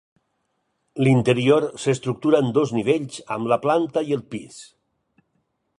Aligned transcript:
L'interior 1.07 1.67
s'estructura 1.83 2.41
en 2.45 2.49
dos 2.59 2.73
nivells 2.77 3.21
amb 3.37 3.53
la 3.53 3.61
planta 3.67 4.05
i 4.11 4.19
el 4.19 4.29
pis. 4.35 4.59